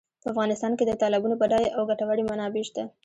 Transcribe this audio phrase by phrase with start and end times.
[0.21, 2.83] په افغانستان کې د تالابونو بډایه او ګټورې منابع شته.